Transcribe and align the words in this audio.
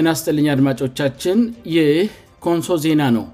እናስጠልኛ 0.00 0.46
አድማጮቻችን 0.54 1.38
ይህ 1.74 1.98
ኮንሶ 2.44 2.66
ዜና 2.84 3.02
ነው 3.16 3.24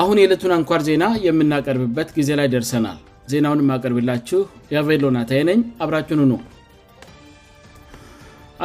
አሁን 0.00 0.16
የዕለቱን 0.20 0.52
አንኳር 0.56 0.80
ዜና 0.88 1.04
የምናቀርብበት 1.26 2.08
ጊዜ 2.16 2.30
ላይ 2.40 2.48
ደርሰናል 2.54 2.98
ዜናውን 3.32 3.64
ማቀርብላችሁ 3.70 4.40
የቬሎናታ 4.74 5.30
ነኝ 5.48 5.60
አብራችን 5.84 6.20
ኑ 6.30 6.34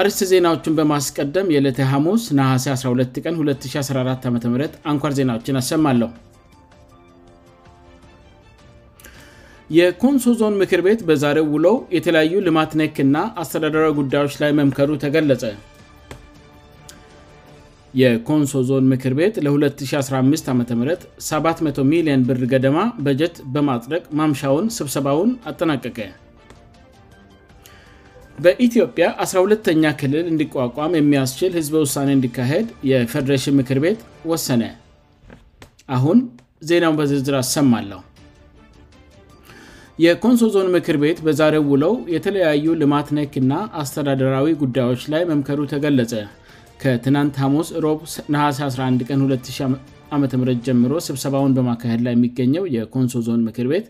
አርስት 0.02 0.22
ዜናዎቹን 0.34 0.76
በማስቀደም 0.78 1.50
የዕለተ 1.54 1.80
ሐሙስ 1.94 2.24
ናሀሴ 2.40 2.68
12 2.76 3.20
ቀን214 3.26 4.78
ዓ 4.84 4.84
አንኳር 4.92 5.12
ዜናዎችን 5.20 5.60
አሰማለሁ 5.62 6.10
የኮንሶ 9.78 10.32
ዞን 10.40 10.56
ምክር 10.62 10.82
ቤት 10.88 11.02
በዛሬው 11.10 11.46
ውሎው 11.56 11.78
የተለያዩ 11.98 12.34
ልማት 12.48 12.72
ነክና 12.82 13.18
አስተዳደራዊ 13.44 13.94
ጉዳዮች 14.00 14.34
ላይ 14.42 14.52
መምከሩ 14.60 14.90
ተገለጸ 15.04 15.44
የኮንሶ 18.02 18.52
ዞን 18.68 18.86
ምክር 18.92 19.14
ቤት 19.18 19.36
ለ2015 19.46 20.48
ዓም 20.54 20.62
700 21.26 21.84
ሚሊዮን 21.92 22.22
ብር 22.28 22.40
ገደማ 22.54 22.78
በጀት 23.06 23.36
በማጥረቅ 23.56 24.02
ማምሻውን 24.20 24.66
ስብሰባውን 24.78 25.32
አጠናቀቀ 25.50 25.98
በኢትዮጵያ 28.44 29.08
12ተኛ 29.34 29.86
ክልል 30.02 30.26
እንዲቋቋም 30.34 30.96
የሚያስችል 31.00 31.52
ህዝበ 31.60 31.76
ውሳኔ 31.86 32.10
እንዲካሄድ 32.18 32.68
የፈደሬሽን 32.92 33.58
ምክር 33.60 33.80
ቤት 33.86 34.00
ወሰነ 34.32 34.64
አሁን 35.98 36.20
ዜናው 36.70 36.94
በዝርዝር 37.00 37.36
አሰማለሁ 37.44 38.02
የኮንሶ 40.04 40.44
ዞን 40.54 40.70
ምክር 40.76 40.96
ቤት 41.04 41.18
በዛሬው 41.26 41.66
ውለው 41.72 41.94
የተለያዩ 42.18 42.68
ልማት 42.84 43.08
ነክ 43.18 43.34
ና 43.50 43.54
አስተዳደራዊ 43.82 44.54
ጉዳዮች 44.62 45.02
ላይ 45.14 45.24
መምከሩ 45.32 45.60
ተገለጸ 45.74 46.12
ከትናንት 46.84 47.36
ሐሙስ 47.42 47.68
ሮብ 47.84 48.00
ነሐሴ 48.34 48.58
11 48.70 49.06
ቀን200 49.10 49.76
ዓም 50.16 50.24
ጀምሮ 50.66 50.94
ስብሰባውን 51.06 51.54
በማካሄድ 51.58 52.02
ላይ 52.08 52.14
የሚገኘው 52.16 52.64
የኮንሶ 52.76 53.20
ዞን 53.28 53.44
ምክር 53.48 53.68
ቤት 53.72 53.86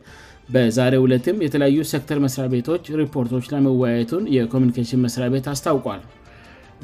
በዛሬ 0.53 0.93
2ትም 1.05 1.37
የተለያዩ 1.45 1.77
ሰክተር 1.93 2.17
መስሪያ 2.25 2.45
ቤቶች 2.53 2.83
ሪፖርቶች 3.01 3.45
ላይ 3.53 3.61
መወያየቱን 3.67 4.23
የኮሚኒኬሽን 4.35 5.01
መስሪያ 5.07 5.27
ቤት 5.35 5.45
አስታውቋል 5.53 6.01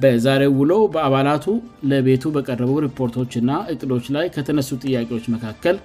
በዛሬው 0.03 0.51
ውሎ 0.59 0.73
በአባላቱ 0.93 1.45
ለቤቱ 1.91 2.23
በቀረበ 2.35 2.75
ሪፖርቶችና 2.89 3.53
እቅዶች 3.73 4.05
ላይ 4.15 4.27
ከተነሱ 4.35 4.69
ጥያቄዎች 4.85 5.25
መካከል 5.35 5.77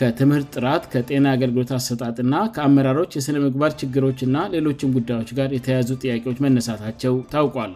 ከትምህርት 0.00 0.48
ጥራት 0.56 0.84
ከጤና 0.94 1.26
አገልግሎት 1.36 1.72
አሰጣትና 1.78 2.34
ከአመራሮች 2.56 3.16
የሥነምግባር 3.18 3.72
ችግሮች 3.82 4.20
እና 4.28 4.36
ሌሎችም 4.56 4.94
ጉዳዮች 4.98 5.32
ጋር 5.40 5.50
የተያያዙ 5.58 5.92
ጥያቄዎች 6.04 6.40
መነሳታቸው 6.46 7.16
ታውቋል 7.34 7.72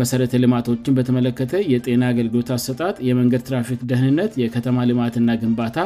መሰረተ 0.00 0.34
ልማቶችን 0.42 0.96
በተመለከተ 0.96 1.52
የጤና 1.72 2.02
አገልግሎት 2.12 2.48
አሰጣት 2.56 2.96
የመንገድ 3.08 3.42
ትራፊክ 3.48 3.80
ደህንነት 3.90 4.32
የከተማ 4.42 4.78
ልማትና 4.90 5.30
ግንባታ 5.42 5.76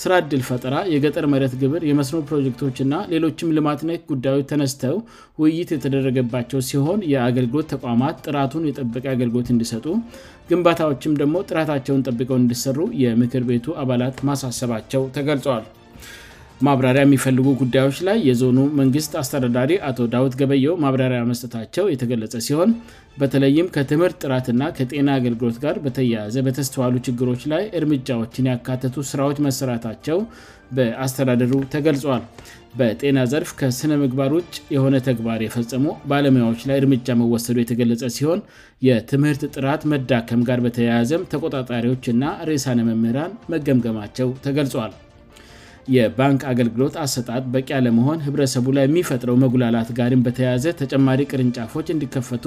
ስራ 0.00 0.12
እድል 0.22 0.42
ፈጠራ 0.48 0.74
የገጠር 0.94 1.26
መረት 1.34 1.52
ግብር 1.62 1.82
የመስኖር 1.90 2.24
ፕሮጀክቶች 2.30 2.78
እና 2.84 2.94
ሌሎችም 3.12 3.54
ልማትነት 3.58 4.02
ጉዳዮች 4.10 4.46
ተነስተው 4.52 4.96
ውይይት 5.42 5.70
የተደረገባቸው 5.76 6.62
ሲሆን 6.70 7.00
የአገልግሎት 7.12 7.70
ተቋማት 7.74 8.18
ጥራቱን 8.26 8.66
የጠበቂ 8.70 9.04
አገልግሎት 9.14 9.50
እንዲሰጡ 9.54 9.86
ግንባታዎችም 10.50 11.14
ደግሞ 11.22 11.36
ጥራታቸውን 11.50 12.04
ጠብቀውን 12.08 12.44
እንዲሰሩ 12.44 12.78
የምክር 13.04 13.44
ቤቱ 13.52 13.68
አባላት 13.84 14.18
ማሳሰባቸው 14.30 15.04
ተገልጿዋል 15.18 15.66
ማብራሪያ 16.66 17.02
የሚፈልጉ 17.04 17.46
ጉዳዮች 17.60 17.96
ላይ 18.08 18.16
የዞኑ 18.28 18.58
መንግስት 18.80 19.12
አስተዳዳሪ 19.20 19.70
አቶ 19.88 19.98
ዳውት 20.12 20.34
ገበየው 20.40 20.74
ማብራሪያ 20.84 21.20
መስጠታቸው 21.30 21.84
የተገለጸ 21.92 22.34
ሲሆን 22.48 22.70
በተለይም 23.20 23.70
ከትምህርት 23.74 24.16
ጥራትና 24.24 24.62
ከጤና 24.76 25.08
አገልግሎት 25.20 25.58
ጋር 25.64 25.76
በተያያዘ 25.84 26.34
በተስተዋሉ 26.46 26.94
ችግሮች 27.08 27.42
ላይ 27.52 27.64
እርምጃዎችን 27.78 28.48
ያካትቱ 28.52 28.96
ስራዎች 29.10 29.38
መሰራታቸው 29.46 30.20
በአስተዳደሩ 30.76 31.52
ተገልጿል 31.74 32.22
በጤና 32.78 33.18
ዘርፍ 33.32 33.50
ከስነ 33.58 33.92
ምግባሮጭ 34.04 34.46
የሆነ 34.76 34.94
ተግባር 35.08 35.40
የፈጸሙ 35.46 35.84
በአለሙያዎች 36.10 36.62
ላይ 36.70 36.78
እርምጃ 36.82 37.06
መወሰዱ 37.20 37.56
የተገለጸ 37.62 38.02
ሲሆን 38.16 38.40
የትምህርት 38.88 39.44
ጥራት 39.56 39.84
መዳከም 39.94 40.44
ጋር 40.50 40.60
በተያያዘም 40.66 41.28
ተቆጣጣሪዎችእና 41.34 42.24
ሬሳነ 42.50 42.80
መምህራን 42.90 43.38
መገምገማቸው 43.54 44.30
ተገልጿል 44.46 44.94
የባንክ 45.94 46.42
አገልግሎት 46.50 46.94
አሰጣት 47.04 47.44
በቂያ 47.54 47.76
ለመሆን 47.86 48.22
ህብረሰቡ 48.26 48.66
ላይ 48.76 48.84
የሚፈጥረው 48.88 49.36
መጉላላት 49.42 49.88
ጋሪም 49.98 50.22
በተያያዘ 50.26 50.64
ተጨማሪ 50.82 51.20
ቅርንጫፎች 51.32 51.88
እንዲከፈቱ 51.94 52.44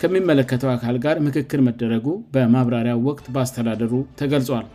ከሚመለከተው 0.00 0.70
አካል 0.76 0.96
ጋር 1.04 1.16
ምክክር 1.26 1.60
መደረጉ 1.68 2.06
በማብራሪያ 2.36 2.94
ወቅት 3.08 3.26
በስተዳደሩ 3.36 3.92
ተገልጿል 4.22 4.66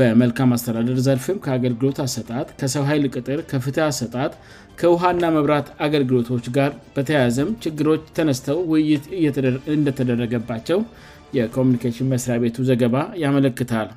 በመልካም 0.00 0.52
አስተዳደር 0.56 0.98
ዘርፍም 1.06 1.40
ከአገልግሎት 1.44 1.98
አሰጣት 2.04 2.48
ከሰው 2.60 2.84
ኃይል 2.90 3.04
ቅጥር 3.16 3.40
ከፍትህ 3.50 3.82
አሰጣት 3.88 4.34
ከውሃና 4.82 5.24
መብራት 5.36 5.66
አገልግሎቶች 5.86 6.46
ጋር 6.58 6.70
በተያያዘም 6.94 7.50
ችግሮች 7.66 8.04
ተነስተው 8.18 8.60
ውይይት 8.72 9.36
እንደተደረገባቸው 9.76 10.80
የኮሚኒኬሽን 11.38 12.10
መስሪያ 12.14 12.38
ቤቱ 12.44 12.56
ዘገባ 12.70 12.96
ያመለክታል 13.24 13.90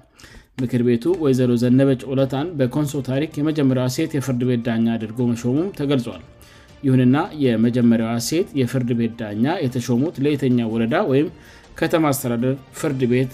ምክር 0.62 0.82
ቤቱ 0.88 1.04
ወይዘሮ 1.24 1.52
ዘነበጭ 1.62 2.02
ወለታን 2.10 2.48
በኮንሶ 2.60 2.92
ታሪክ 3.08 3.32
የመጀመሪው 3.40 3.88
ሴት 3.96 4.12
የፍርድ 4.18 4.42
ቤት 4.50 4.62
ዳኛ 4.68 4.86
አድርጎ 4.98 5.18
መሾሙም 5.32 5.66
ተገልጿል 5.80 6.22
ይሁንና 6.88 7.18
የመጀመሪያው 7.46 8.14
ሴት 8.28 8.48
የፍርድ 8.60 8.90
ቤት 9.00 9.14
ዳኛ 9.22 9.46
የተሾሙት 9.66 10.16
ለየተኛ 10.24 10.60
ወረዳ 10.74 10.96
ወይም 11.12 11.28
ከተማ 11.80 12.04
አስተዳደር 12.14 12.54
ፍርድ 12.82 13.02
ቤት 13.14 13.34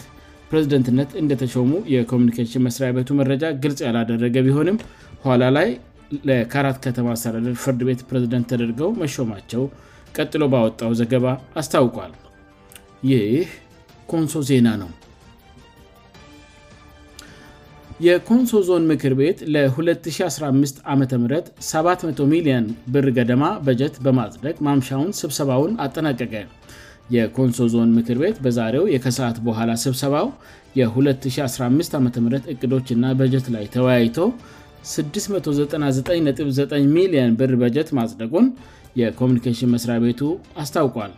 ፕሬዝደንትነት 0.51 1.11
እንደተሾሙ 1.21 1.69
የኮሚኒኬሽን 1.93 2.63
መስሪያ 2.67 2.89
ቤቱ 2.97 3.09
መረጃ 3.21 3.43
ግልጽ 3.65 3.79
ያላደረገ 3.87 4.35
ቢሆንም 4.47 4.79
ኋላ 5.25 5.43
ላይ 5.57 5.69
ለካራት 6.29 6.79
ከተማ 6.85 7.09
አስተዳደር 7.17 7.53
ፍርድ 7.65 7.83
ቤት 7.89 8.01
ፕሬዝደንት 8.09 8.49
ተደርገው 8.53 8.91
መሾማቸው 9.03 9.65
ቀጥሎ 10.17 10.43
ባወጣው 10.55 10.93
ዘገባ 11.01 11.25
አስታውቋል 11.61 12.11
ይህ 13.11 13.49
ኮንሶ 14.13 14.35
ዜና 14.49 14.67
ነው 14.81 14.91
የኮንሶ 18.05 18.51
ዞን 18.67 18.83
ምክር 18.91 19.13
ቤት 19.17 19.39
ለ2015 19.53 20.77
ዓም 20.91 21.01
700 21.07 22.25
ሚሊየን 22.31 22.65
ብር 22.93 23.05
ገደማ 23.17 23.43
በጀት 23.65 23.95
በማጽደግ 24.05 24.55
ማምሻውን 24.65 25.09
ስብሰባውን 25.19 25.73
አጠናቀቀ 25.85 26.33
የኮንሶ 27.15 27.59
ዞን 27.73 27.89
ምክር 27.99 28.17
ቤት 28.23 28.37
በዛሬው 28.45 28.85
የከሰዓት 28.95 29.37
በኋላ 29.47 29.71
ስብሰባው 29.85 30.29
የ2015 30.79 31.97
ዓ 31.99 32.03
ም 32.05 32.09
እቅዶችእና 32.53 33.05
በጀት 33.19 33.47
ላይ 33.55 33.67
ተወያይተው 33.75 34.31
6999 34.97 36.79
ሚሊየን 36.99 37.35
ብር 37.41 37.53
በጀት 37.63 37.91
ማጽደቁን 37.99 38.47
የኮሚኒኬሽን 39.01 39.73
መሥሪያ 39.75 39.97
ቤቱ 40.07 40.23
አስታውቋል 40.63 41.13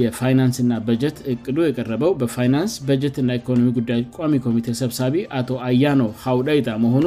የፋይናንስእና 0.00 0.72
በጀት 0.86 1.18
እቅዱ 1.32 1.56
የቀረበው 1.66 2.10
በፋይናንስ 2.20 2.72
በጀት 2.88 3.16
እና 3.22 3.30
ኢኮኖሚ 3.38 3.68
ጉዳይ 3.78 4.00
ቋሚ 4.16 4.36
ኮሚቴ 4.46 4.66
ሰብሳቢ 4.80 5.14
አቶ 5.38 5.50
አያኖ 5.68 6.00
ሐውደይጣ 6.24 6.68
መሆኑ 6.84 7.06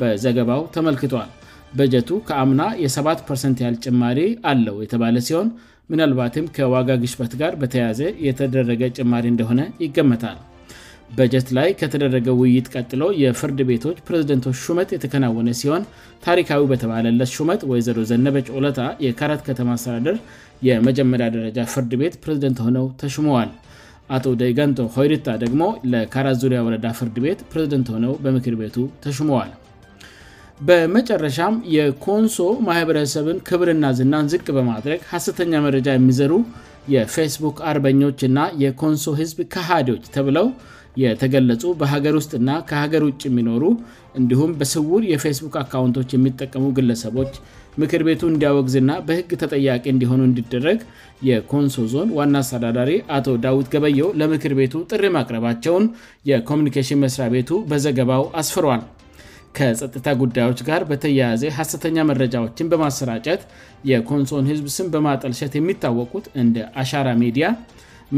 በዘገባው 0.00 0.62
ተመልክቷል 0.76 1.30
በጀቱ 1.78 2.10
ከአምና 2.28 2.62
የ7 2.84 3.10
ያህል 3.64 3.76
ጭማሪ 3.86 4.20
አለው 4.50 4.76
የተባለ 4.84 5.16
ሲሆን 5.28 5.50
ምናልባትም 5.92 6.48
ከዋጋ 6.56 6.88
ግሽበት 7.02 7.32
ጋር 7.40 7.52
በተያዘ 7.60 8.00
የተደረገ 8.28 8.82
ጭማሪ 9.00 9.24
እንደሆነ 9.32 9.60
ይገመታል 9.84 10.38
በጀት 11.18 11.48
ላይ 11.58 11.68
ከተደረገ 11.80 12.26
ውይይት 12.40 12.66
ቀጥሎ 12.74 13.02
የፍርድ 13.22 13.60
ቤቶች 13.70 13.96
ፕሬዝደንቶች 14.08 14.58
ሹመት 14.64 14.88
የተከናወነ 14.94 15.48
ሲሆን 15.60 15.82
ታሪካዊ 16.26 16.62
በተባለለስ 16.72 17.30
ሹመት 17.38 17.62
ወይዘሮ 17.70 17.98
ዘነበች 18.10 18.48
ለታ 18.64 18.82
የካረት 19.06 19.42
ከተማ 19.48 19.70
አስተዳደር 19.78 20.18
የመጀመሪያ 20.68 21.26
ደረጃ 21.36 21.58
ፍርድ 21.72 21.92
ቤት 22.02 22.14
ፕሬዝደንት 22.24 22.58
ሆነው 22.66 22.86
ተሽመዋል 23.02 23.50
አቶ 24.16 24.24
ደጋንቶ 24.42 24.78
ሆይርታ 24.94 25.26
ደግሞ 25.44 25.64
ለካራ 25.90 26.28
ዙሪያ 26.44 26.60
ወረዳ 26.68 26.86
ፍርድ 27.00 27.16
ቤት 27.26 27.42
ፕሬዝደንት 27.50 27.88
ሆነው 27.94 28.12
በምክር 28.24 28.54
ቤቱ 28.62 28.76
ተሽመዋል 29.04 29.50
በመጨረሻም 30.68 31.54
የኮንሶ 31.74 32.38
ማህበረሰብን 32.68 33.38
ክብርና 33.48 33.84
ዝናን 33.98 34.26
ዝቅ 34.32 34.46
በማድረግ 34.56 35.00
ሀሰተኛ 35.12 35.52
መረጃ 35.66 35.86
የሚዘሩ 35.96 36.32
የፌስቡክ 36.94 37.56
አርበኞች 37.70 38.20
እና 38.28 38.40
የኮንሶ 38.62 39.06
ህዝብ 39.20 39.38
ካሃዲዎች 39.54 40.04
ተብለው 40.14 40.46
የተገለጹ 41.02 41.62
በሀገር 41.80 42.14
ውስጥእና 42.20 42.50
ከሀገር 42.68 43.02
ውጭ 43.08 43.20
የሚኖሩ 43.28 43.64
እንዲሁም 44.18 44.50
በስውር 44.60 45.02
የፌስቡክ 45.12 45.54
አካውንቶች 45.64 46.10
የሚጠቀሙ 46.16 46.64
ግለሰቦች 46.78 47.34
ምክር 47.80 48.02
ቤቱ 48.06 48.22
እንዲያወግዝ 48.32 48.74
እና 48.82 48.92
በህግ 49.08 49.30
ተጠያቄ 49.42 49.84
እንዲሆኑ 49.92 50.20
እንዲደረግ 50.28 50.78
የኮንሶ 51.28 51.82
ዞን 51.92 52.08
ዋና 52.18 52.34
አስተዳዳሪ 52.44 52.92
አቶ 53.16 53.26
ዳዊት 53.44 53.68
ገበዮ 53.74 54.06
ለምክር 54.20 54.52
ቤቱ 54.60 54.74
ጥሪ 54.92 55.04
ማቅረባቸውን 55.16 55.84
የኮሚኒኬሽን 56.30 57.00
መስሪያ 57.04 57.28
ቤቱ 57.36 57.52
በዘገባው 57.72 58.24
አስፍሯል 58.42 58.82
ከጸጥታ 59.58 60.08
ጉዳዮች 60.22 60.58
ጋር 60.70 60.80
በተያያዘ 60.90 61.44
ሀሰተኛ 61.58 61.96
መረጃዎችን 62.10 62.68
በማሰራጨት 62.72 63.40
የኮንሶን 63.90 64.48
ህዝብ 64.50 64.66
ስም 64.78 64.88
በማጠልሸት 64.96 65.54
የሚታወቁት 65.58 66.26
እንደ 66.42 66.58
አሻራ 66.82 67.08
ሚዲያ 67.22 67.46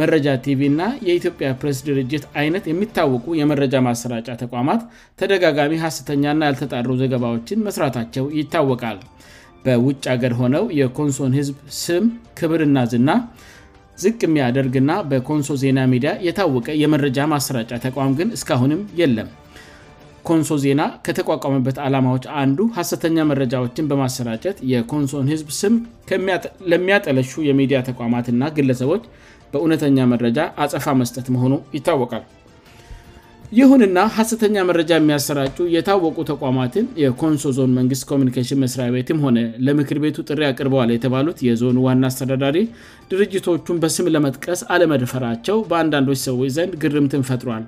መረጃ 0.01 0.27
ቲቪእና 0.45 0.83
የኢትዮጵያ 1.07 1.49
ፕሬስ 1.61 1.79
ድርጅት 1.87 2.23
አይነት 2.41 2.65
የሚታወቁ 2.71 3.25
የመረጃ 3.41 3.75
ማሰራጫ 3.87 4.29
ተቋማት 4.43 4.81
ተደጋጋሚ 5.21 5.73
ሀሰተኛና 5.85 6.41
ያልተጣሩ 6.49 6.89
ዘገባዎችን 7.03 7.63
መስራታቸው 7.67 8.27
ይታወቃል 8.39 9.01
በውጭ 9.65 10.01
ሀገር 10.13 10.33
ሆነው 10.41 10.65
የኮንሶን 10.79 11.35
ህዝብ 11.39 11.57
ስም 11.83 12.07
ክብርና 12.39 12.79
ዝና 12.93 13.11
ዝቅየሚያደርግ 14.05 14.75
ና 14.89 14.93
በኮንሶ 15.11 15.51
ዜና 15.63 15.79
ሚዲያ 15.93 16.11
የታወቀ 16.27 16.67
የመረጃ 16.83 17.19
ማሰራጫ 17.33 17.71
ተቋም 17.85 18.13
ግን 18.19 18.29
እስካሁንም 18.39 18.81
የለም 19.01 19.29
ኮንሶ 20.29 20.51
ዜና 20.65 20.81
ከተቋቋመበት 21.07 21.77
አላማዎች 21.85 22.25
አንዱ 22.43 22.59
ሀሰተኛ 22.79 23.17
መረጃዎችን 23.31 23.89
በማሰራጨት 23.91 24.57
የኮንሶን 24.73 25.29
ዝብ 25.43 25.49
ስም 25.61 25.77
ለሚያጠለሹ 26.73 27.33
የሚዲያ 27.51 27.79
ተቋማት 27.91 28.27
ና 28.41 28.51
ግለሰቦች 28.59 29.05
በእውነተኛ 29.55 29.99
መረጃ 30.13 30.39
አፀፋ 30.65 30.85
መስጠት 31.01 31.27
መሆኑ 31.37 31.55
ይታወቃል 31.77 32.23
ይሁንና 33.59 33.99
ሀሰተኛ 34.17 34.57
መረጃ 34.69 34.91
የሚያሰራጩ 34.99 35.57
የታወቁ 35.73 36.17
ተቋማትን 36.31 36.87
የኮንሶ 37.01 37.43
ዞን 37.57 37.73
መንግስት 37.79 38.05
ኮሚኒኬሽን 38.11 38.61
መስሪያ 38.63 38.87
ቤትም 38.95 39.19
ሆነ 39.25 39.39
ለምክር 39.67 39.99
ቤቱ 40.05 40.17
ጥሪ 40.29 40.41
አቅርበዋል 40.51 40.91
የተባሉት 40.95 41.41
የዞኑ 41.49 41.77
ዋና 41.87 42.03
አስተዳዳሪ 42.11 42.57
ድርጅቶቹን 43.11 43.81
በስም 43.83 44.09
ለመጥቀስ 44.15 44.61
አለመድፈራቸው 44.77 45.59
በአንዳንዶች 45.73 46.23
ሰዎች 46.29 46.53
ዘንድ 46.57 46.75
ግርምትን 46.85 47.27
ፈጥሯል 47.31 47.67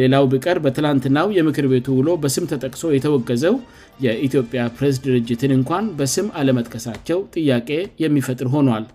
ሌላው 0.00 0.24
ብቀር 0.34 0.56
በትላንትናው 0.66 1.28
የምክር 1.38 1.66
ቤቱ 1.74 1.86
ውሎ 1.98 2.08
በስም 2.24 2.48
ተጠቅሶ 2.52 2.86
የተወገዘው 2.96 3.54
የኢትዮጵያ 4.06 4.62
ፕሬስ 4.78 4.96
ድርጅትን 5.04 5.52
እንኳን 5.60 5.84
በስም 6.00 6.26
አለመጥቀሳቸው 6.40 7.20
ጥያቄ 7.36 7.70
የሚፈጥር 8.04 8.48
ሆኗል 8.56 8.86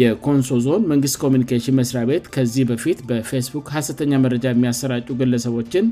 የኮንሶ 0.00 0.48
ዞን 0.64 0.82
መንግስት 0.90 1.16
ኮሚኒኬሽን 1.22 1.74
መስሪያ 1.78 2.02
ቤት 2.10 2.24
ከዚህ 2.34 2.62
በፊት 2.68 2.98
በፌስቡክ 3.08 3.66
ሀሰተኛ 3.76 4.12
መረጃ 4.24 4.44
የሚያሰራጩ 4.52 5.08
ግለሰቦችን 5.20 5.86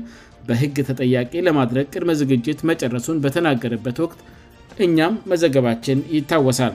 በህግ 0.47 0.77
ተጠያቂ 0.87 1.33
ለማድረግ 1.47 1.85
ቅድመ 1.93 2.11
ዝግጅት 2.21 2.59
መጨረሱን 2.69 3.17
በተናገረበት 3.23 3.97
ወቅት 4.03 4.21
እኛም 4.85 5.13
መዘገባችን 5.33 5.99
ይታወሳል 6.15 6.73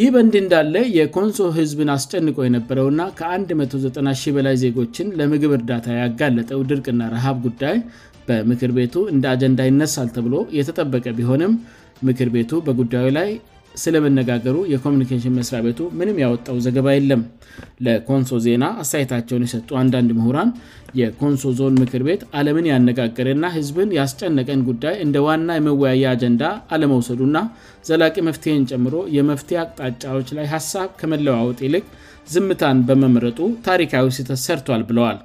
ይህ 0.00 0.08
በእንድ 0.14 0.34
እንዳለ 0.40 0.74
የኮንሶ 0.96 1.38
ህዝብን 1.58 1.90
አስጨንቆ 1.96 2.36
የነበረውና 2.46 3.00
ከ190 3.18 4.32
በላይ 4.38 4.56
ዜጎችን 4.64 5.12
ለምግብ 5.20 5.52
እርዳታ 5.58 5.86
ያጋለጠው 6.00 6.60
ድርቅና 6.70 7.00
ረሃብ 7.14 7.36
ጉዳይ 7.48 7.76
በምክር 8.28 8.72
ቤቱ 8.80 8.94
እንደ 9.14 9.24
አጀንዳ 9.34 9.60
ይነሳል 9.70 10.08
ተብሎ 10.16 10.34
የተጠበቀ 10.60 11.06
ቢሆንም 11.20 11.54
ምክር 12.08 12.28
ቤቱ 12.36 12.50
በጉዳዩ 12.66 13.06
ላይ 13.18 13.28
ስለመነጋገሩ 13.82 14.56
የኮሚኒኬሽን 14.72 15.34
መስሪያ 15.38 15.60
ቤቱ 15.66 15.80
ምንም 15.98 16.16
ያወጣው 16.24 16.56
ዘገባ 16.66 16.86
የለም 16.94 17.22
ለኮንሶ 17.86 18.30
ዜና 18.46 18.64
አስተየታቸውን 18.82 19.44
የሰጡ 19.46 19.68
አንዳንድ 19.82 20.10
ምሁራን 20.18 20.50
የኮንሶ 21.00 21.44
ዞን 21.58 21.74
ምክር 21.82 22.02
ቤት 22.08 22.22
አለምን 22.40 22.68
ያነጋገረና 22.72 23.44
ህዝብን 23.56 23.90
ያስጨነቀን 23.98 24.60
ጉዳይ 24.70 24.96
እንደ 25.04 25.16
ዋና 25.26 25.48
የመወያየ 25.58 26.04
አጀንዳ 26.14 26.44
አለመውሰዱና 26.76 27.36
ዘላቂ 27.90 28.16
መፍትሄን 28.30 28.68
ጨምሮ 28.72 28.94
የመፍትሄ 29.18 29.58
አቅጣጫዎች 29.64 30.30
ላይ 30.38 30.48
ሀሳብ 30.56 30.90
ከመለዋወጥ 31.02 31.58
ይልቅ 31.68 31.86
ዝምታን 32.34 32.78
በመምረጡ 32.90 33.38
ታሪካዊ 33.68 34.06
ስተት 34.18 34.40
ሰርቷል 34.46 34.82
ብለዋል 34.90 35.18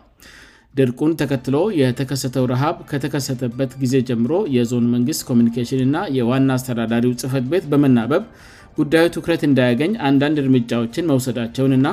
ድርቁን 0.80 1.12
ተከትሎ 1.22 1.56
የተከሰተው 1.80 2.46
ረሃብ 2.52 2.76
ከተከሰተበት 2.92 3.72
ጊዜ 3.82 3.96
ጀምሮ 4.10 4.32
የዞን 4.56 4.86
መንግስት 4.94 5.22
ኮሚኒኬሽን 5.30 5.82
እና 5.88 5.98
የዋና 6.18 6.50
አስተዳዳሪው 6.58 7.12
ጽፈት 7.22 7.46
ቤት 7.52 7.66
በመናበብ 7.72 8.24
ጉዳዩ 8.80 9.06
ትኩረት 9.16 9.42
እንዳያገኝ 9.50 9.92
አንዳንድ 10.10 10.38
እርምጃዎችን 10.44 11.08
መውሰዳቸውን 11.12 11.74
እና 11.78 11.88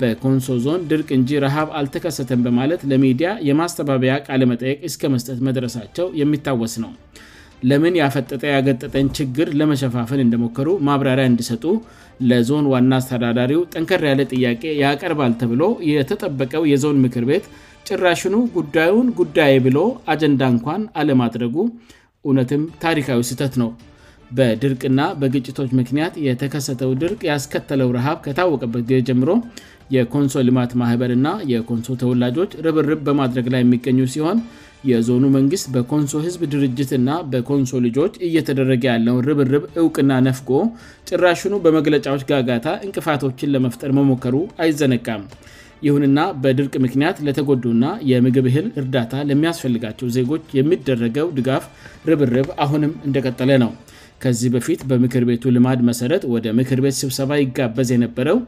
በኮንሶ 0.00 0.48
ዞን 0.64 0.82
ድርቅ 0.90 1.08
እንጂ 1.18 1.30
ረሃብ 1.46 1.68
አልተከሰተም 1.78 2.44
በማለት 2.46 2.80
ለሚዲያ 2.90 3.30
የማስተባበያ 3.48 4.12
ቃለ 4.28 4.42
መጠየቅ 4.52 4.78
እስከ 4.90 5.10
መስጠት 5.14 5.40
መድረሳቸው 5.48 6.06
የሚታወስ 6.20 6.76
ነው 6.84 6.92
ለምን 7.70 7.98
ያፈጠጠ 8.02 8.42
ያገጠጠኝ 8.54 9.08
ችግር 9.18 9.48
ለመሸፋፈን 9.58 10.22
እንደሞከሩ 10.26 10.68
ማብራሪያ 10.86 11.26
እንዲሰጡ 11.32 11.64
ለዞን 12.30 12.64
ዋና 12.72 12.92
አስተዳዳሪው 13.00 13.60
ጠንከር 13.74 14.02
ያለ 14.10 14.22
ጥያቄ 14.32 14.62
ያቀርባል 14.84 15.34
ተብሎ 15.42 15.62
የተጠበቀው 15.90 16.62
የዞን 16.72 16.98
ምክር 17.04 17.24
ቤት 17.32 17.44
ጭራሽኑ 17.90 18.34
ጉዳዩን 18.56 19.06
ጉዳይ 19.20 19.52
ብሎ 19.64 19.78
አጀንዳ 20.12 20.42
እንኳን 20.54 20.80
አለማድረጉ 21.00 21.54
እውነትም 22.26 22.62
ታሪካዊ 22.84 23.20
ስህተት 23.30 23.54
ነው 23.62 23.70
በድርቅና 24.38 25.00
በግጭቶች 25.20 25.70
ምክንያት 25.80 26.14
የተከሰተው 26.26 26.90
ድርቅ 27.00 27.20
ያስከተለው 27.30 27.88
ረሃብ 27.96 28.18
ከታወቀበት 28.26 28.82
ጊዜ 28.90 28.98
ጀምሮ 29.08 29.30
የኮንሶ 29.94 30.36
ልማት 30.48 30.72
ማህበርና 30.82 31.28
የኮንሶ 31.52 31.96
ተወላጆች 32.02 32.50
ርብርብ 32.66 33.00
በማድረግ 33.08 33.48
ላይ 33.54 33.60
የሚገኙ 33.64 33.98
ሲሆን 34.14 34.38
የዞኑ 34.90 35.24
መንግስት 35.38 35.66
በኮንሶ 35.74 36.12
ህዝብ 36.26 36.40
ድርጅትእና 36.52 37.10
በኮንሶ 37.32 37.74
ልጆች 37.86 38.14
እየተደረገ 38.28 38.82
ያለውን 38.92 39.24
ርብርብ 39.30 39.64
እውቅና 39.82 40.12
ነፍጎ 40.28 40.50
ጭራሽኑ 41.10 41.54
በመግለጫዎች 41.66 42.22
ጋጋታ 42.30 42.66
እንቅፋቶችን 42.86 43.52
ለመፍጠር 43.56 43.92
መሞከሩ 43.98 44.36
አይዘነጋም 44.64 45.24
ይሁንና 45.86 46.18
በድርቅ 46.42 46.74
ምክንያት 46.84 47.16
ለተጎዱና 47.26 47.84
የምግብ 48.10 48.46
ህል 48.56 48.66
እርዳታ 48.80 49.14
ለሚያስፈልጋቸው 49.28 50.08
ዜጎች 50.16 50.44
የሚደረገው 50.58 51.26
ድጋፍ 51.38 51.64
ርብርብ 52.10 52.48
አሁንም 52.64 52.92
እንደቀጠለ 53.06 53.50
ነው 53.64 53.72
ከዚህ 54.22 54.48
በፊት 54.54 54.80
በምክር 54.90 55.22
ቤቱ 55.28 55.44
ልማድ 55.54 55.80
መሠረት 55.88 56.24
ወደ 56.34 56.46
ምክር 56.58 56.80
ቤት 56.84 56.96
ስብሰባ 57.02 57.30
ይጋበዝ 57.40 57.88
የነበረው 57.94 58.38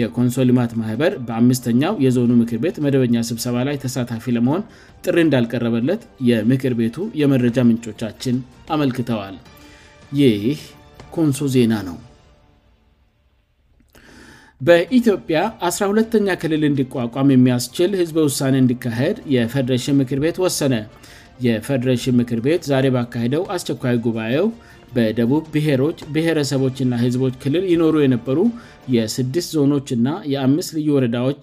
የኮንሶ 0.00 0.36
ልማት 0.50 0.72
ማህበር 0.80 1.12
በአምስተኛው 1.28 1.94
የዞኑ 2.04 2.30
ምክር 2.42 2.60
ቤት 2.64 2.76
መደበኛ 2.86 3.16
ስብሰባ 3.32 3.56
ላይ 3.70 3.78
ተሳታፊ 3.86 4.26
ለመሆን 4.36 4.62
ጥሪ 5.06 5.18
እንዳልቀረበለት 5.26 6.02
የምክር 6.30 6.74
ቤቱ 6.82 6.98
የመረጃ 7.22 7.58
ምንጮቻችን 7.70 8.38
አመልክተዋል 8.76 9.36
ይይህ 10.22 10.60
ኮንሶ 11.16 11.44
ዜና 11.56 11.72
ነው 11.90 11.96
በኢትዮጵያ 14.66 15.38
1ራሁለተኛ 15.68 16.26
ክልል 16.42 16.62
እንዲቋቋም 16.68 17.30
የሚያስችል 17.32 17.90
ህዝበ 18.00 18.18
ውሳኔ 18.28 18.54
እንዲካሄድ 18.62 19.16
የፈዴሬሽን 19.34 19.96
ምክር 20.00 20.18
ቤት 20.24 20.36
ወሰነ 20.44 20.74
የፈደሬሽን 21.46 22.14
ምክር 22.20 22.40
ቤት 22.46 22.62
ዛሬ 22.70 22.86
ባካሄደው 22.94 23.42
አስቸኳይ 23.54 23.96
ጉባኤው 24.06 24.46
በደቡብ 24.96 25.44
ብሔሮች 25.54 25.98
ብሔረሰቦችና 26.16 26.92
ህዝቦች 27.04 27.34
ክልል 27.44 27.64
ይኖሩ 27.72 27.94
የነበሩ 28.04 28.40
የስድስት 28.96 29.50
ዞኖች 29.58 29.88
እና 29.98 30.08
የአምስት 30.34 30.70
ልዩ 30.76 30.88
ወረዳዎች 30.98 31.40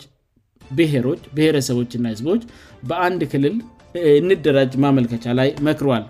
ብሔሮች 0.80 1.22
ብሔሰቦችና 1.40 2.06
ህዝቦች 2.16 2.44
በአንድ 2.92 3.24
ክልል 3.34 3.56
እንደራጅ 4.20 4.74
ማመልከቻ 4.86 5.24
ላይ 5.42 5.50
መክሯል 5.70 6.04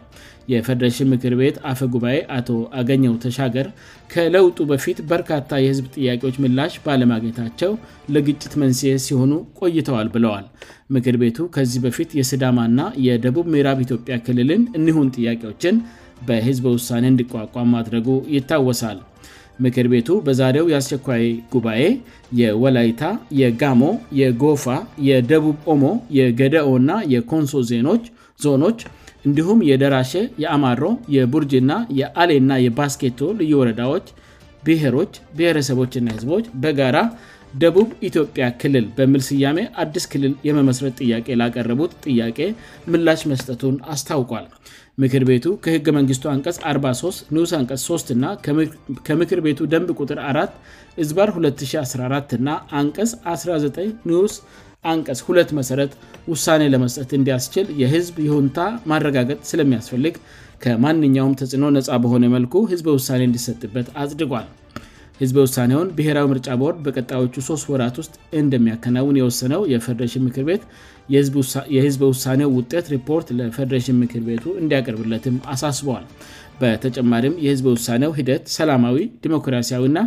የፈደረሽን 0.53 1.08
ምክር 1.13 1.34
ቤት 1.39 1.55
አፈ 1.72 1.79
ጉባኤ 1.93 2.17
አቶ 2.38 2.50
አገኘው 2.79 3.13
ተሻገር 3.24 3.67
ከለውጡ 4.13 4.58
በፊት 4.72 4.98
በርካታ 5.12 5.50
የህዝብ 5.63 5.86
ጥያቄዎች 5.96 6.36
ምላሽ 6.43 6.74
ባለማግኘታቸው 6.86 7.72
ለግጭት 8.15 8.53
መንስሄ 8.63 8.91
ሲሆኑ 9.08 9.34
ቆይተዋል 9.60 10.10
ብለዋል 10.15 10.46
ምክር 10.96 11.17
ቤቱ 11.24 11.38
ከዚህ 11.58 11.81
በፊት 11.86 12.10
የስዳማ 12.20 12.60
ና 12.77 12.88
የደቡብ 13.08 13.48
ምራብ 13.55 13.81
ኢትዮጵያ 13.86 14.15
ክልልን 14.27 14.63
እዲሁን 14.79 15.12
ጥያቄዎችን 15.17 15.75
በህዝበ 16.29 16.65
ውሳኔ 16.77 17.03
እንዲቋቋም 17.12 17.72
ማድረጉ 17.75 18.08
ይታወሳል 18.36 19.00
ምክር 19.63 19.88
ቤቱ 19.93 20.10
በዛሬው 20.25 20.70
የአስቸኳይ 20.72 21.24
ጉባኤ 21.53 21.81
የወላይታ 22.39 23.01
የጋሞ 23.39 23.81
የጎፋ 24.20 24.65
የደቡብ 25.10 25.58
ኦሞ 25.74 25.84
የገደኦእና 26.20 26.91
የኮንሶ 27.13 27.53
ዜኖች 27.72 28.03
ዞኖች 28.46 28.79
እንዲሁም 29.28 29.60
የደራሼ 29.70 30.13
የአማሮ 30.44 30.84
የቡርጅና 31.16 31.72
የአሌና 32.00 32.51
የባስኬቶ 32.66 33.20
ልዩ 33.40 33.51
ወረዳዎች 33.62 34.08
ብሔሮች 34.68 35.13
ብሔረሰቦችና 35.38 36.08
ህዝቦች 36.16 36.46
በጋራ 36.63 36.98
ደቡብ 37.62 37.88
ኢትዮጵያ 38.10 38.44
ክልል 38.62 38.86
በሚል 38.98 39.22
ስያሜ 39.30 39.58
አዲስ 39.84 40.06
ክልል 40.12 40.34
የመመስረጥ 40.48 40.94
ጥያቄ 41.01 41.25
ላቀረቡት 41.40 41.94
ጥያቄ 42.06 42.38
ምላሽ 42.94 43.22
መስጠቱን 43.32 43.75
አስታውቋል 43.94 44.46
ምክር 45.04 45.24
ቤቱ 45.30 45.46
ከህግ 45.66 45.86
መንግስቱ 45.98 46.25
አንቀስ 46.34 46.58
43 46.72 47.30
ኒስ 47.38 47.51
ንቀስ 47.63 47.84
3 47.92 48.13
እና 48.16 48.25
ከምክር 49.10 49.40
ቤቱ 49.48 49.60
ደንብ 49.74 49.92
ቁጥር 50.04 50.20
አራት 50.32 50.54
ዝባር 51.10 51.32
2014 51.44 52.36
ና 52.48 52.58
አንቀስ 52.82 53.13
19 53.36 53.82
ኒዩስ 54.12 54.36
አንቀስ 54.91 55.19
ሁለት 55.27 55.50
መሠረት 55.57 55.91
ውሳኔ 56.31 56.61
ለመስጠት 56.73 57.11
እንዲያስችል 57.17 57.65
የህዝብ 57.81 58.15
የሁንታ 58.27 58.59
ማረጋገጥ 58.91 59.39
ስለሚያስፈልግ 59.50 60.15
ከማንኛውም 60.63 61.35
ተጽዕኖ 61.41 61.65
ነጻ 61.75 61.89
በሆነ 62.03 62.25
መልኩ 62.38 62.55
ህዝበ 62.71 62.88
ውሳኔ 62.97 63.21
እንዲሰጥበት 63.27 63.88
አጽድቋል 64.01 64.47
ህዝበ 65.21 65.38
ውሳኔውን 65.45 65.89
ብሔራዊ 65.97 66.25
ምርጫ 66.31 66.47
ቦርድ 66.61 66.77
በቀጣዮቹ 66.85 67.35
ሶስት 67.50 67.65
ወራት 67.73 67.95
ውስጥ 68.01 68.13
እንደሚያከናውን 68.41 69.17
የወሰነው 69.19 69.61
የፈደረን 69.73 70.23
ምክር 70.27 70.45
ቤት 70.50 70.63
የህዝብ 71.75 72.01
ውሳኔው 72.11 72.50
ውጤት 72.59 72.85
ሪፖርት 72.95 73.27
ለፈደረሽን 73.39 73.97
ምክር 74.03 74.21
ቤቱ 74.29 74.45
እንዲያቀርብለትም 74.61 75.38
አሳስበዋል 75.53 76.05
በተጨማሪም 76.61 77.35
የህዝበ 77.45 77.67
ውሳኔው 77.77 78.11
ሂደት 78.19 78.43
ሰላማዊ 78.57 78.97
ዲሞክራሲያዊእና 79.25 80.01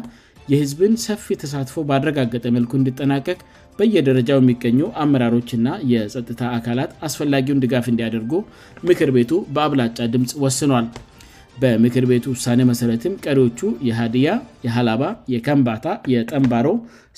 የህዝብን 0.52 0.94
ሰፊ 1.06 1.26
ተሳትፎ 1.42 1.74
በድረጋገጠ 1.88 2.44
መልኩ 2.56 2.72
እንድጠናቀቅ 2.78 3.38
በየደረጃው 3.78 4.38
የሚገኙ 4.40 4.78
አመራሮችና 5.02 5.68
የፀጥታ 5.92 6.42
አካላት 6.58 6.90
አስፈላጊውን 7.06 7.62
ድጋፍ 7.64 7.86
እንዲያደርጉ 7.92 8.32
ምክር 8.88 9.10
ቤቱ 9.16 9.32
በአብላጫ 9.56 9.96
ድምፅ 10.14 10.32
ወስኗል 10.44 10.86
በምክር 11.62 12.04
ቤቱ 12.10 12.24
ውሳኔ 12.34 12.60
መሠረትም 12.70 13.16
ቀሪዎቹ 13.24 13.60
የሃዲያ 13.88 14.28
የሀላባ 14.66 15.02
የከንባታ 15.34 15.86
የጠንባሮ 16.14 16.68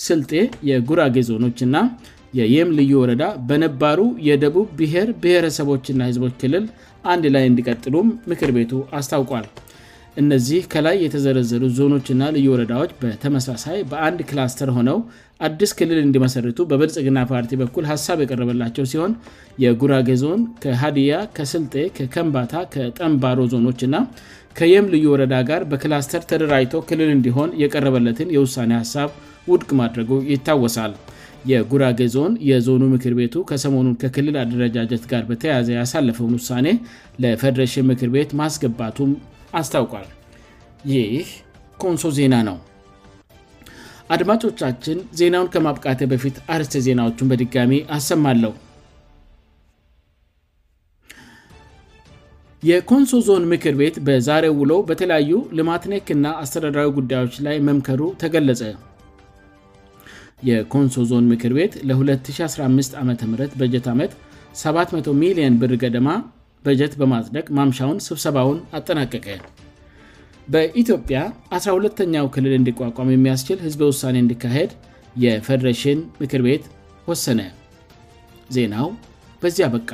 ስልጤ 0.06 0.32
የጉራጌ 0.70 1.16
ዞኖች 1.30 1.60
እና 1.68 1.76
የየም 2.40 2.72
ልዩ 2.78 2.92
ወረዳ 3.02 3.24
በነባሩ 3.50 4.00
የደቡብ 4.28 4.66
ብሔር 4.80 5.10
ብሔረሰቦችና 5.22 6.00
ህዝቦች 6.10 6.34
ክልል 6.42 6.66
አንድ 7.12 7.24
ላይ 7.36 7.46
እንዲቀጥሉም 7.52 8.08
ምክር 8.32 8.50
ቤቱ 8.58 8.72
አስታውቋል 8.98 9.46
እነዚህ 10.22 10.62
ከላይ 10.72 10.94
የተዘረዘሩ 11.04 11.62
ዞኖችና 11.78 12.22
ልዩ 12.34 12.46
ወረዳዎች 12.52 12.90
በተመሳሳይ 13.00 13.78
በአንድ 13.90 14.20
ክላስተር 14.28 14.68
ሆነው 14.76 14.98
አዲስ 15.46 15.70
ክልል 15.78 15.98
እንዲመሠረቱ 16.04 16.58
በበልጽግና 16.70 17.18
ፓርቲ 17.32 17.50
በኩል 17.62 17.84
ሀሳብ 17.92 18.20
የቀረበላቸው 18.22 18.84
ሲሆን 18.92 19.12
የጉራጌ 19.64 20.08
ዞን 20.22 20.40
ከሃዲያ 20.62 21.16
ከስልጤ 21.38 21.74
ከከንባታ 21.98 22.54
ከጠንባሮ 22.74 23.40
ዞኖችእና 23.54 23.98
ከየም 24.60 24.86
ልዩ 24.94 25.04
ወረዳ 25.14 25.34
ጋር 25.50 25.62
በክላስተር 25.72 26.22
ተደራጅቶ 26.30 26.74
ክልል 26.90 27.10
እንዲሆን 27.16 27.50
የቀረበለትን 27.64 28.32
የውሳኔ 28.36 28.72
ሀሳብ 28.82 29.10
ውድቅ 29.52 29.70
ማድረጉ 29.82 30.12
ይታወሳል 30.32 30.92
የጉራጌ 31.50 32.00
ዞን 32.14 32.32
የዞኑ 32.50 32.82
ምክር 32.92 33.12
ቤቱ 33.18 33.34
ከሰሞኑን 33.48 33.96
ከክልል 34.02 34.36
አደረጃጀት 34.42 35.04
ጋር 35.10 35.22
በተያዘ 35.30 35.68
ያሳለፈውን 35.80 36.34
ውሳኔ 36.38 36.66
ለፈደረሽን 37.22 37.86
ምክር 37.90 38.08
ቤት 38.16 38.30
ማስገባቱም 38.40 39.12
አስታውቋል 39.60 40.08
ይህ 40.92 41.28
ኮንሶ 41.82 42.06
ዜና 42.18 42.34
ነው 42.48 42.56
አድማጮቻችን 44.14 44.98
ዜናውን 45.20 45.50
ከማብቃት 45.54 46.00
በፊት 46.12 46.36
አርስተ 46.56 46.82
ዜናዎቹን 46.86 47.30
በድጋሚ 47.30 47.76
አሰማለሁ 47.98 48.52
የኮንሶ 52.70 53.14
ዞን 53.26 53.42
ምክር 53.54 53.74
ቤት 53.80 53.96
በዛሬ 54.06 54.44
ውሎ 54.60 54.72
በተለያዩ 54.90 55.32
ልማት 55.58 55.82
ኔክና 55.92 56.26
አስተዳድራዊ 56.42 56.88
ጉዳዮች 56.98 57.34
ላይ 57.46 57.56
መምከሩ 57.68 58.00
ተገለጸ 58.22 58.60
የኮንሶ 60.48 60.96
ዞን 61.10 61.26
ምክር 61.32 61.52
ቤት 61.58 61.74
ለ2015 61.88 62.96
ዓ 63.00 63.02
ም 63.08 63.34
በጀት 63.60 63.86
ዓመት 63.92 64.12
700 64.62 65.12
ሚሊየን 65.20 65.54
ብር 65.60 65.72
ገደማ 65.82 66.08
በጀት 66.66 66.94
በማጽደግ 67.00 67.46
ማምሻውን 67.58 67.98
ስብሰባውን 68.08 68.58
አጠናቀቀ 68.78 69.26
በኢትዮጵያ 70.54 71.18
12ተኛው 71.58 72.26
ክልል 72.34 72.54
እንዲቋቋም 72.58 73.12
የሚያስችል 73.14 73.58
ህዝበ 73.66 73.80
ውሳኔ 73.92 74.16
እንዲካሄድ 74.24 74.72
የፌደሬሽን 75.24 76.00
ምክር 76.22 76.42
ቤት 76.48 76.64
ወሰነ 77.10 77.40
ዜናው 78.56 78.88
በዚህ 79.42 79.64
አበቃ 79.68 79.90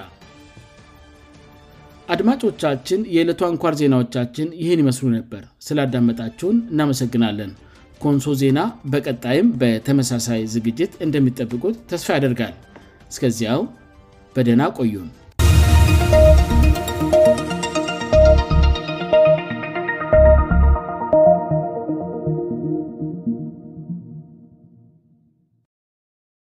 አድማጮቻችን 2.13 3.03
የዕለቱ 3.15 3.41
አንኳር 3.51 3.75
ዜናዎቻችን 3.81 4.49
ይህን 4.63 4.81
ይመስሉ 4.83 5.07
ነበር 5.19 5.43
ስላዳመጣችሁን 5.67 6.57
እናመሰግናለን 6.73 7.53
ኮንሶ 8.03 8.27
ዜና 8.43 8.61
በቀጣይም 8.93 9.49
በተመሳሳይ 9.61 10.41
ዝግጅት 10.57 10.93
እንደሚጠብቁት 11.07 11.77
ተስፋ 11.93 12.09
ያደርጋል 12.19 12.55
እስከዚያው 13.15 13.63
በደና 14.37 14.65
ቆዩም 14.79 15.11